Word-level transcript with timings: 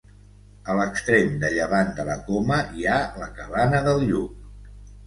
A 0.73 0.77
l'extrem 0.79 1.35
de 1.45 1.51
llevant 1.57 1.93
de 2.01 2.07
la 2.09 2.17
Coma 2.31 2.59
hi 2.81 2.87
ha 2.87 2.99
la 3.25 3.33
Cabana 3.39 3.85
del 3.91 4.05
Lluc. 4.11 4.79